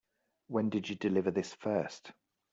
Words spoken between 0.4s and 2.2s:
When did you deliver this first?